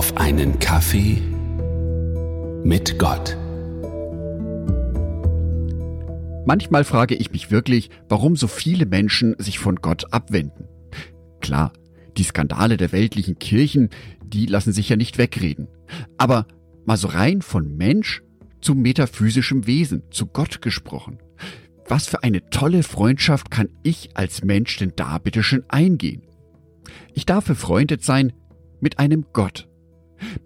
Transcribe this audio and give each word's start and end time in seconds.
auf 0.00 0.16
einen 0.16 0.58
Kaffee 0.60 1.20
mit 2.64 2.98
Gott. 2.98 3.36
Manchmal 6.46 6.84
frage 6.84 7.14
ich 7.14 7.32
mich 7.32 7.50
wirklich, 7.50 7.90
warum 8.08 8.34
so 8.34 8.46
viele 8.46 8.86
Menschen 8.86 9.36
sich 9.36 9.58
von 9.58 9.76
Gott 9.76 10.10
abwenden. 10.10 10.68
Klar, 11.42 11.74
die 12.16 12.22
Skandale 12.22 12.78
der 12.78 12.92
weltlichen 12.92 13.38
Kirchen, 13.38 13.90
die 14.24 14.46
lassen 14.46 14.72
sich 14.72 14.88
ja 14.88 14.96
nicht 14.96 15.18
wegreden. 15.18 15.68
Aber 16.16 16.46
mal 16.86 16.96
so 16.96 17.08
rein 17.08 17.42
von 17.42 17.76
Mensch 17.76 18.22
zu 18.62 18.74
metaphysischem 18.74 19.66
Wesen, 19.66 20.04
zu 20.10 20.24
Gott 20.24 20.62
gesprochen. 20.62 21.18
Was 21.86 22.06
für 22.06 22.22
eine 22.22 22.48
tolle 22.48 22.84
Freundschaft 22.84 23.50
kann 23.50 23.68
ich 23.82 24.16
als 24.16 24.42
Mensch 24.44 24.78
denn 24.78 24.94
da 24.96 25.18
bitte 25.18 25.42
schön 25.42 25.64
eingehen? 25.68 26.22
Ich 27.12 27.26
darf 27.26 27.44
befreundet 27.44 28.02
sein 28.02 28.32
mit 28.80 28.98
einem 28.98 29.26
Gott. 29.34 29.69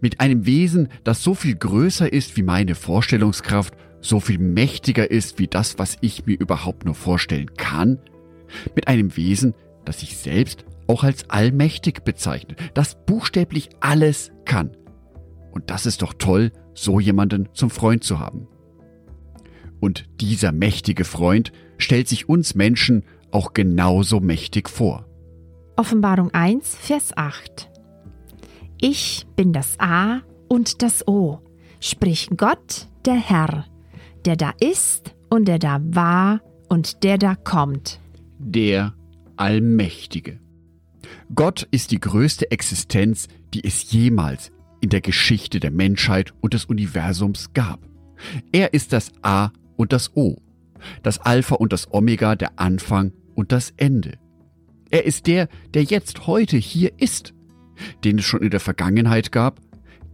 Mit 0.00 0.20
einem 0.20 0.46
Wesen, 0.46 0.88
das 1.04 1.22
so 1.22 1.34
viel 1.34 1.54
größer 1.56 2.12
ist 2.12 2.36
wie 2.36 2.42
meine 2.42 2.74
Vorstellungskraft, 2.74 3.74
so 4.00 4.20
viel 4.20 4.38
mächtiger 4.38 5.10
ist 5.10 5.38
wie 5.38 5.46
das, 5.46 5.78
was 5.78 5.96
ich 6.00 6.26
mir 6.26 6.38
überhaupt 6.38 6.84
nur 6.84 6.94
vorstellen 6.94 7.54
kann. 7.56 7.98
Mit 8.74 8.88
einem 8.88 9.16
Wesen, 9.16 9.54
das 9.84 10.00
sich 10.00 10.16
selbst 10.16 10.64
auch 10.86 11.04
als 11.04 11.30
allmächtig 11.30 12.04
bezeichnet, 12.04 12.58
das 12.74 12.96
buchstäblich 13.06 13.70
alles 13.80 14.30
kann. 14.44 14.76
Und 15.52 15.70
das 15.70 15.86
ist 15.86 16.02
doch 16.02 16.12
toll, 16.14 16.52
so 16.74 17.00
jemanden 17.00 17.48
zum 17.54 17.70
Freund 17.70 18.04
zu 18.04 18.18
haben. 18.18 18.48
Und 19.80 20.04
dieser 20.20 20.52
mächtige 20.52 21.04
Freund 21.04 21.52
stellt 21.78 22.08
sich 22.08 22.28
uns 22.28 22.54
Menschen 22.54 23.04
auch 23.30 23.52
genauso 23.52 24.20
mächtig 24.20 24.68
vor. 24.68 25.06
Offenbarung 25.76 26.32
1, 26.32 26.76
Vers 26.76 27.16
8. 27.16 27.73
Ich 28.80 29.26
bin 29.36 29.52
das 29.52 29.78
A 29.78 30.20
und 30.48 30.82
das 30.82 31.06
O, 31.06 31.40
sprich 31.80 32.28
Gott, 32.36 32.88
der 33.04 33.14
Herr, 33.14 33.64
der 34.24 34.36
da 34.36 34.52
ist 34.60 35.14
und 35.30 35.46
der 35.46 35.58
da 35.58 35.80
war 35.82 36.40
und 36.68 37.02
der 37.04 37.18
da 37.18 37.34
kommt. 37.34 38.00
Der 38.38 38.94
Allmächtige. 39.36 40.40
Gott 41.34 41.66
ist 41.70 41.90
die 41.90 42.00
größte 42.00 42.50
Existenz, 42.50 43.28
die 43.52 43.64
es 43.64 43.90
jemals 43.90 44.52
in 44.80 44.90
der 44.90 45.00
Geschichte 45.00 45.60
der 45.60 45.70
Menschheit 45.70 46.34
und 46.40 46.54
des 46.54 46.66
Universums 46.66 47.52
gab. 47.54 47.80
Er 48.52 48.74
ist 48.74 48.92
das 48.92 49.12
A 49.22 49.50
und 49.76 49.92
das 49.92 50.14
O, 50.16 50.36
das 51.02 51.18
Alpha 51.18 51.54
und 51.56 51.72
das 51.72 51.92
Omega, 51.92 52.36
der 52.36 52.58
Anfang 52.58 53.12
und 53.34 53.52
das 53.52 53.72
Ende. 53.76 54.18
Er 54.90 55.04
ist 55.04 55.26
der, 55.26 55.48
der 55.72 55.84
jetzt 55.84 56.26
heute 56.26 56.56
hier 56.56 56.92
ist, 56.98 57.34
den 58.04 58.18
es 58.18 58.24
schon 58.24 58.42
in 58.42 58.50
der 58.50 58.60
Vergangenheit 58.60 59.32
gab, 59.32 59.60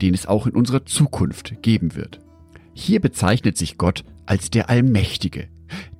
den 0.00 0.14
es 0.14 0.27
auch 0.27 0.47
in 0.47 0.55
unserer 0.55 0.86
Zukunft 0.86 1.62
geben 1.62 1.94
wird. 1.94 2.20
Hier 2.75 3.00
bezeichnet 3.00 3.56
sich 3.56 3.78
Gott 3.78 4.05
als 4.27 4.50
der 4.50 4.70
Allmächtige, 4.70 5.48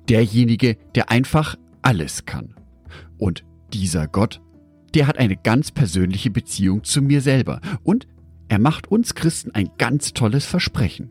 derjenige, 0.09 0.77
der 0.95 1.11
einfach 1.11 1.57
alles 1.81 2.25
kann. 2.25 2.55
Und 3.17 3.43
dieser 3.73 4.07
Gott, 4.07 4.41
der 4.93 5.07
hat 5.07 5.17
eine 5.17 5.37
ganz 5.37 5.71
persönliche 5.71 6.31
Beziehung 6.31 6.83
zu 6.83 7.01
mir 7.01 7.21
selber 7.21 7.61
und 7.83 8.07
er 8.49 8.59
macht 8.59 8.91
uns 8.91 9.15
Christen 9.15 9.51
ein 9.51 9.69
ganz 9.77 10.13
tolles 10.13 10.45
Versprechen. 10.45 11.09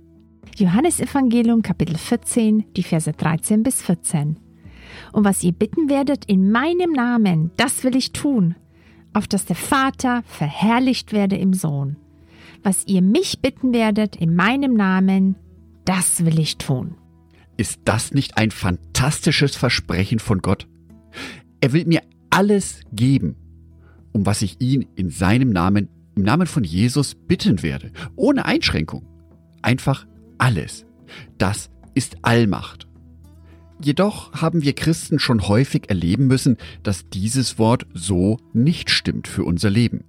Johannes 0.57 1.01
Evangelium 1.01 1.63
Kapitel 1.63 1.97
14, 1.97 2.65
die 2.77 2.83
Verse 2.83 3.11
13 3.11 3.63
bis 3.63 3.81
14. 3.81 4.37
Und 5.13 5.25
was 5.25 5.43
ihr 5.43 5.53
bitten 5.53 5.89
werdet 5.89 6.27
in 6.27 6.51
meinem 6.51 6.93
Namen, 6.93 7.51
das 7.57 7.83
will 7.83 7.97
ich 7.97 8.13
tun, 8.13 8.57
auf 9.13 9.27
dass 9.29 9.45
der 9.45 9.57
Vater 9.57 10.23
verherrlicht 10.27 11.13
werde 11.13 11.37
im 11.37 11.53
Sohn. 11.55 11.97
Was 12.63 12.87
ihr 12.87 13.03
mich 13.03 13.41
bitten 13.41 13.73
werdet 13.73 14.17
in 14.17 14.35
meinem 14.35 14.75
Namen, 14.75 15.37
das 15.85 16.25
will 16.25 16.39
ich 16.39 16.59
tun. 16.59 16.95
Ist 17.57 17.81
das 17.85 18.13
nicht 18.13 18.39
ein 18.39 18.51
fantastisches 18.51 19.57
Versprechen 19.57 20.19
von 20.19 20.41
Gott? 20.41 20.67
Er 21.61 21.73
will 21.73 21.85
mir 21.85 22.03
alles 22.31 22.81
geben, 22.93 23.37
um 24.13 24.27
was 24.27 24.43
ich 24.43 24.61
ihn 24.61 24.87
in 24.95 25.11
seinem 25.11 25.51
Namen, 25.51 25.89
im 26.17 26.23
Namen 26.23 26.47
von 26.47 26.65
Jesus 26.65 27.15
bitten 27.15 27.63
werde, 27.63 27.93
ohne 28.17 28.45
Einschränkung. 28.45 29.07
Einfach 29.63 30.07
alles. 30.39 30.87
Das 31.39 31.71
ist 31.95 32.17
Allmacht. 32.23 32.90
Jedoch 33.83 34.33
haben 34.35 34.63
wir 34.63 34.75
Christen 34.75 35.19
schon 35.19 35.49
häufig 35.49 35.89
erleben 35.89 36.27
müssen, 36.27 36.59
dass 36.83 37.09
dieses 37.09 37.59
Wort 37.59 37.87
so 37.95 38.39
nicht 38.53 38.91
stimmt 38.91 39.27
für 39.27 39.45
unser 39.45 39.71
Leben. 39.71 40.05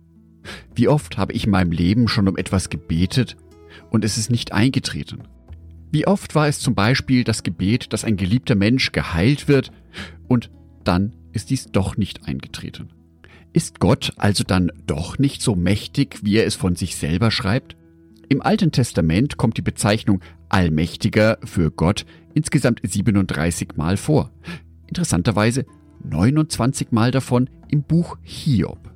Wie 0.76 0.88
oft 0.88 1.18
habe 1.18 1.34
ich 1.34 1.46
in 1.46 1.52
meinem 1.52 1.72
Leben 1.72 2.08
schon 2.08 2.28
um 2.28 2.38
etwas 2.38 2.70
gebetet 2.70 3.38
und 3.90 4.04
es 4.04 4.18
ist 4.18 4.30
nicht 4.30 4.52
eingetreten? 4.52 5.24
Wie 5.92 6.08
oft 6.08 6.36
war 6.36 6.48
es 6.48 6.60
zum 6.60 6.76
Beispiel 6.76 7.24
das 7.24 7.44
Gebet, 7.44 7.94
dass 7.94 8.04
ein 8.04 8.18
geliebter 8.18 8.56
Mensch 8.56 8.92
geheilt 8.92 9.48
wird 9.48 9.72
und 10.28 10.50
dann 10.84 11.16
ist 11.31 11.50
dies 11.50 11.68
doch 11.72 11.96
nicht 11.96 12.28
eingetreten? 12.28 12.90
Ist 13.54 13.80
Gott 13.80 14.14
also 14.18 14.44
dann 14.44 14.72
doch 14.88 15.18
nicht 15.18 15.42
so 15.42 15.56
mächtig, 15.56 16.20
wie 16.24 16.38
er 16.38 16.46
es 16.46 16.56
von 16.56 16.76
sich 16.76 16.96
selber 16.96 17.31
schreibt? 17.31 17.76
Im 18.30 18.42
Alten 18.42 18.72
Testament 18.72 19.38
kommt 19.38 19.58
die 19.58 19.62
Bezeichnung 19.62 20.22
Allmächtiger 20.51 21.38
für 21.44 21.72
Gott 21.72 22.06
insgesamt 22.34 22.81
37 22.84 23.75
Mal 23.75 23.97
vor. 23.97 24.31
Interessanterweise 24.88 25.66
29 26.03 26.91
Mal 26.91 27.12
davon 27.12 27.50
im 27.69 27.84
Buch 27.84 28.17
Hiob. 28.22 28.91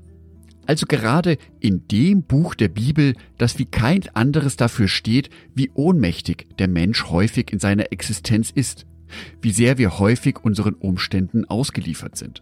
Also 0.68 0.88
gerade 0.88 1.38
in 1.60 1.88
dem 1.88 2.24
Buch 2.24 2.56
der 2.56 2.70
Bibel, 2.70 3.14
das 3.38 3.60
wie 3.60 3.66
kein 3.66 4.02
anderes 4.14 4.58
dafür 4.58 4.88
steht, 4.88 5.30
wie 5.54 5.70
ohnmächtig 5.74 6.48
der 6.58 6.68
Mensch 6.68 7.06
häufig 7.06 7.54
in 7.54 7.60
seiner 7.60 7.92
Existenz 7.92 8.50
ist, 8.50 8.88
wie 9.42 9.52
sehr 9.52 9.78
wir 9.78 10.00
häufig 10.00 10.44
unseren 10.44 10.74
Umständen 10.74 11.46
ausgeliefert 11.46 12.18
sind. 12.18 12.42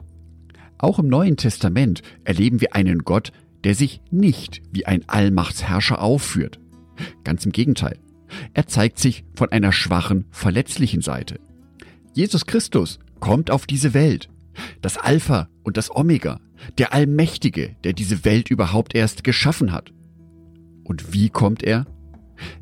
Auch 0.77 0.99
im 0.99 1.07
Neuen 1.07 1.37
Testament 1.37 2.01
erleben 2.23 2.61
wir 2.61 2.75
einen 2.75 2.99
Gott, 2.99 3.31
der 3.65 3.75
sich 3.75 4.01
nicht 4.11 4.61
wie 4.71 4.85
ein 4.85 5.07
Allmachtsherrscher 5.07 6.01
aufführt, 6.01 6.59
Ganz 7.23 7.45
im 7.45 7.51
Gegenteil. 7.51 7.97
Er 8.53 8.67
zeigt 8.67 8.99
sich 8.99 9.23
von 9.35 9.51
einer 9.51 9.71
schwachen, 9.71 10.25
verletzlichen 10.31 11.01
Seite. 11.01 11.39
Jesus 12.13 12.45
Christus 12.45 12.99
kommt 13.19 13.51
auf 13.51 13.65
diese 13.65 13.93
Welt. 13.93 14.29
Das 14.81 14.97
Alpha 14.97 15.49
und 15.63 15.77
das 15.77 15.95
Omega, 15.95 16.39
der 16.77 16.93
Allmächtige, 16.93 17.75
der 17.83 17.93
diese 17.93 18.25
Welt 18.25 18.49
überhaupt 18.49 18.95
erst 18.95 19.23
geschaffen 19.23 19.71
hat. 19.71 19.91
Und 20.83 21.13
wie 21.13 21.29
kommt 21.29 21.63
er? 21.63 21.85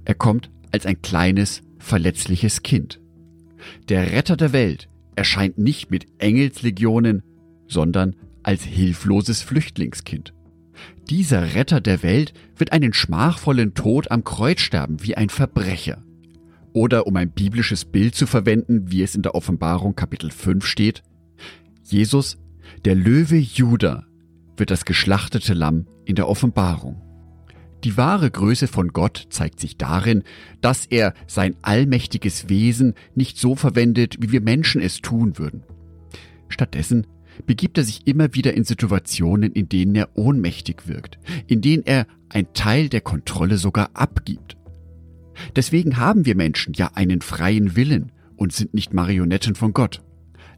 Er 0.05 0.15
kommt 0.15 0.51
als 0.71 0.85
ein 0.85 1.01
kleines, 1.01 1.63
verletzliches 1.79 2.63
Kind. 2.63 3.01
Der 3.89 4.11
Retter 4.11 4.37
der 4.37 4.53
Welt 4.53 4.87
erscheint 5.15 5.57
nicht 5.57 5.91
mit 5.91 6.07
Engelslegionen, 6.19 7.23
sondern 7.67 8.15
als 8.43 8.63
hilfloses 8.63 9.41
Flüchtlingskind. 9.41 10.33
Dieser 11.09 11.55
Retter 11.55 11.81
der 11.81 12.03
Welt 12.03 12.33
wird 12.55 12.71
einen 12.71 12.93
schmachvollen 12.93 13.73
Tod 13.73 14.11
am 14.11 14.23
Kreuz 14.23 14.61
sterben 14.61 15.03
wie 15.03 15.15
ein 15.15 15.29
Verbrecher. 15.29 16.03
Oder 16.73 17.07
um 17.07 17.15
ein 17.17 17.31
biblisches 17.31 17.85
Bild 17.85 18.15
zu 18.15 18.27
verwenden, 18.27 18.91
wie 18.91 19.03
es 19.03 19.15
in 19.15 19.21
der 19.21 19.35
Offenbarung 19.35 19.95
Kapitel 19.95 20.31
5 20.31 20.65
steht, 20.65 21.03
Jesus, 21.83 22.37
der 22.85 22.95
Löwe 22.95 23.37
Juda, 23.37 24.05
wird 24.55 24.71
das 24.71 24.85
geschlachtete 24.85 25.53
Lamm 25.53 25.87
in 26.05 26.15
der 26.15 26.29
Offenbarung. 26.29 27.01
Die 27.83 27.97
wahre 27.97 28.29
Größe 28.29 28.67
von 28.67 28.89
Gott 28.89 29.27
zeigt 29.31 29.59
sich 29.59 29.77
darin, 29.77 30.23
dass 30.61 30.85
er 30.85 31.13
sein 31.25 31.55
allmächtiges 31.63 32.47
Wesen 32.47 32.93
nicht 33.15 33.37
so 33.37 33.55
verwendet, 33.55 34.17
wie 34.19 34.31
wir 34.31 34.41
Menschen 34.41 34.81
es 34.81 35.01
tun 35.01 35.37
würden. 35.37 35.63
Stattdessen 36.47 37.07
begibt 37.45 37.77
er 37.77 37.83
sich 37.83 38.07
immer 38.07 38.33
wieder 38.33 38.53
in 38.53 38.63
Situationen, 38.63 39.51
in 39.51 39.69
denen 39.69 39.95
er 39.95 40.09
ohnmächtig 40.15 40.87
wirkt, 40.87 41.19
in 41.47 41.61
denen 41.61 41.83
er 41.85 42.07
ein 42.29 42.53
Teil 42.53 42.89
der 42.89 43.01
Kontrolle 43.01 43.57
sogar 43.57 43.89
abgibt. 43.93 44.57
Deswegen 45.55 45.97
haben 45.97 46.25
wir 46.25 46.35
Menschen 46.35 46.73
ja 46.73 46.91
einen 46.93 47.21
freien 47.21 47.75
Willen 47.75 48.11
und 48.35 48.53
sind 48.53 48.73
nicht 48.73 48.93
Marionetten 48.93 49.55
von 49.55 49.73
Gott. 49.73 50.01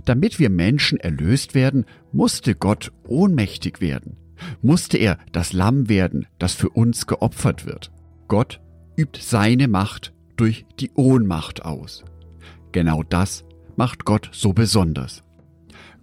Damit 0.06 0.40
wir 0.40 0.50
Menschen 0.50 1.00
erlöst 1.00 1.56
werden, 1.56 1.86
musste 2.12 2.56
Gott 2.56 2.92
ohnmächtig 3.08 3.80
werden, 3.80 4.18
musste 4.62 4.98
er 4.98 5.18
das 5.32 5.54
Lamm 5.54 5.90
werden, 5.90 6.28
das 6.40 6.54
für 6.54 6.70
uns 6.70 7.08
geopfert 7.08 7.66
wird. 7.66 7.92
Gott 8.28 8.60
übt 8.98 9.20
seine 9.22 9.68
Macht 9.68 10.14
durch 10.36 10.66
die 10.80 10.92
Ohnmacht 10.96 11.64
aus. 11.64 12.04
Genau 12.72 13.04
das 13.04 13.46
macht 13.76 14.06
Gott 14.06 14.30
so 14.34 14.54
besonders. 14.54 15.24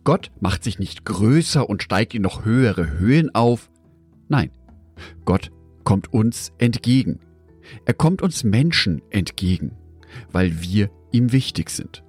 Gott 0.04 0.30
macht 0.40 0.64
sich 0.64 0.78
nicht 0.78 1.04
größer 1.04 1.68
und 1.68 1.82
steigt 1.82 2.14
in 2.14 2.22
noch 2.22 2.44
höhere 2.44 2.98
Höhen 2.98 3.34
auf. 3.34 3.70
Nein, 4.28 4.50
Gott 5.24 5.50
kommt 5.84 6.12
uns 6.12 6.52
entgegen. 6.58 7.20
Er 7.84 7.94
kommt 7.94 8.22
uns 8.22 8.44
Menschen 8.44 9.02
entgegen, 9.10 9.72
weil 10.32 10.62
wir 10.62 10.90
ihm 11.12 11.32
wichtig 11.32 11.70
sind. 11.70 12.02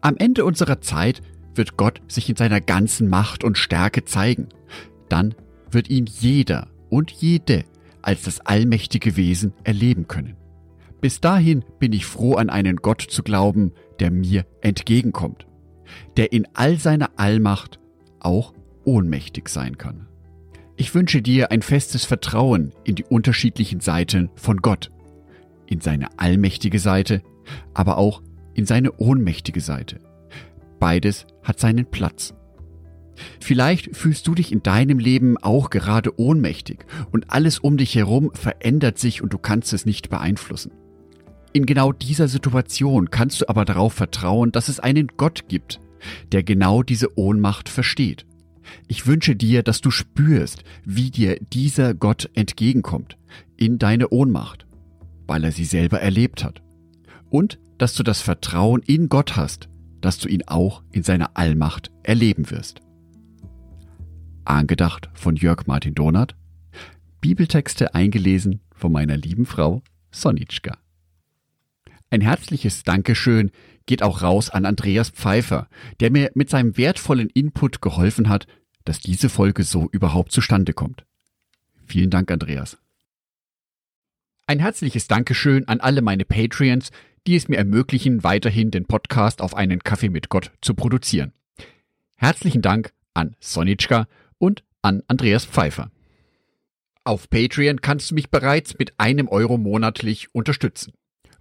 Am 0.00 0.16
Ende 0.16 0.44
unserer 0.44 0.80
Zeit 0.80 1.22
wird 1.54 1.76
Gott 1.76 2.02
sich 2.08 2.28
in 2.28 2.36
seiner 2.36 2.60
ganzen 2.60 3.08
Macht 3.08 3.44
und 3.44 3.58
Stärke 3.58 4.04
zeigen. 4.04 4.48
Dann 5.08 5.34
wird 5.70 5.88
ihn 5.88 6.06
jeder 6.06 6.68
und 6.90 7.10
jede 7.10 7.64
als 8.02 8.22
das 8.22 8.40
allmächtige 8.40 9.16
Wesen 9.16 9.54
erleben 9.64 10.08
können. 10.08 10.36
Bis 11.00 11.20
dahin 11.20 11.64
bin 11.78 11.92
ich 11.92 12.06
froh 12.06 12.34
an 12.34 12.50
einen 12.50 12.76
Gott 12.76 13.02
zu 13.02 13.22
glauben, 13.22 13.72
der 13.98 14.10
mir 14.10 14.46
entgegenkommt, 14.60 15.46
der 16.16 16.32
in 16.32 16.46
all 16.54 16.78
seiner 16.78 17.10
Allmacht 17.16 17.80
auch 18.20 18.54
ohnmächtig 18.84 19.48
sein 19.48 19.78
kann. 19.78 20.06
Ich 20.76 20.94
wünsche 20.94 21.22
dir 21.22 21.50
ein 21.50 21.62
festes 21.62 22.04
Vertrauen 22.04 22.72
in 22.84 22.96
die 22.96 23.04
unterschiedlichen 23.04 23.80
Seiten 23.80 24.30
von 24.34 24.58
Gott, 24.58 24.90
in 25.66 25.80
seine 25.80 26.18
allmächtige 26.18 26.78
Seite, 26.78 27.22
aber 27.74 27.98
auch 27.98 28.22
in 28.54 28.66
seine 28.66 28.92
ohnmächtige 28.92 29.60
Seite. 29.60 30.00
Beides 30.80 31.26
hat 31.42 31.60
seinen 31.60 31.86
Platz. 31.86 32.34
Vielleicht 33.40 33.94
fühlst 33.94 34.26
du 34.26 34.34
dich 34.34 34.50
in 34.50 34.62
deinem 34.62 34.98
Leben 34.98 35.38
auch 35.38 35.70
gerade 35.70 36.18
ohnmächtig 36.18 36.84
und 37.12 37.30
alles 37.30 37.60
um 37.60 37.76
dich 37.76 37.94
herum 37.94 38.32
verändert 38.34 38.98
sich 38.98 39.22
und 39.22 39.32
du 39.32 39.38
kannst 39.38 39.72
es 39.72 39.86
nicht 39.86 40.10
beeinflussen. 40.10 40.72
In 41.54 41.66
genau 41.66 41.92
dieser 41.92 42.26
Situation 42.26 43.10
kannst 43.10 43.40
du 43.40 43.48
aber 43.48 43.64
darauf 43.64 43.92
vertrauen, 43.92 44.50
dass 44.50 44.68
es 44.68 44.80
einen 44.80 45.06
Gott 45.16 45.48
gibt, 45.48 45.80
der 46.32 46.42
genau 46.42 46.82
diese 46.82 47.16
Ohnmacht 47.16 47.68
versteht. 47.68 48.26
Ich 48.88 49.06
wünsche 49.06 49.36
dir, 49.36 49.62
dass 49.62 49.80
du 49.80 49.92
spürst, 49.92 50.64
wie 50.84 51.12
dir 51.12 51.38
dieser 51.52 51.94
Gott 51.94 52.28
entgegenkommt 52.34 53.16
in 53.56 53.78
deine 53.78 54.08
Ohnmacht, 54.08 54.66
weil 55.28 55.44
er 55.44 55.52
sie 55.52 55.64
selber 55.64 56.00
erlebt 56.00 56.42
hat. 56.42 56.60
Und 57.30 57.60
dass 57.78 57.94
du 57.94 58.02
das 58.02 58.20
Vertrauen 58.20 58.82
in 58.82 59.08
Gott 59.08 59.36
hast, 59.36 59.68
dass 60.00 60.18
du 60.18 60.28
ihn 60.28 60.42
auch 60.48 60.82
in 60.90 61.04
seiner 61.04 61.36
Allmacht 61.36 61.92
erleben 62.02 62.50
wirst. 62.50 62.80
Angedacht 64.44 65.08
von 65.14 65.36
Jörg 65.36 65.68
Martin 65.68 65.94
Donath. 65.94 66.34
Bibeltexte 67.20 67.94
eingelesen 67.94 68.60
von 68.74 68.90
meiner 68.90 69.16
lieben 69.16 69.46
Frau 69.46 69.82
Sonitschka. 70.10 70.83
Ein 72.14 72.20
herzliches 72.20 72.84
Dankeschön 72.84 73.50
geht 73.86 74.04
auch 74.04 74.22
raus 74.22 74.48
an 74.48 74.66
Andreas 74.66 75.10
Pfeiffer, 75.10 75.68
der 75.98 76.12
mir 76.12 76.30
mit 76.34 76.48
seinem 76.48 76.76
wertvollen 76.76 77.28
Input 77.28 77.82
geholfen 77.82 78.28
hat, 78.28 78.46
dass 78.84 79.00
diese 79.00 79.28
Folge 79.28 79.64
so 79.64 79.88
überhaupt 79.90 80.30
zustande 80.30 80.74
kommt. 80.74 81.04
Vielen 81.84 82.10
Dank, 82.10 82.30
Andreas. 82.30 82.78
Ein 84.46 84.60
herzliches 84.60 85.08
Dankeschön 85.08 85.66
an 85.66 85.80
alle 85.80 86.02
meine 86.02 86.24
Patreons, 86.24 86.92
die 87.26 87.34
es 87.34 87.48
mir 87.48 87.56
ermöglichen, 87.56 88.22
weiterhin 88.22 88.70
den 88.70 88.86
Podcast 88.86 89.42
auf 89.42 89.56
einen 89.56 89.80
Kaffee 89.80 90.08
mit 90.08 90.28
Gott 90.28 90.52
zu 90.60 90.74
produzieren. 90.74 91.32
Herzlichen 92.14 92.62
Dank 92.62 92.92
an 93.14 93.34
Sonitschka 93.40 94.06
und 94.38 94.62
an 94.82 95.02
Andreas 95.08 95.46
Pfeiffer. 95.46 95.90
Auf 97.02 97.28
Patreon 97.28 97.80
kannst 97.80 98.12
du 98.12 98.14
mich 98.14 98.30
bereits 98.30 98.78
mit 98.78 99.00
einem 99.00 99.26
Euro 99.26 99.58
monatlich 99.58 100.32
unterstützen. 100.32 100.92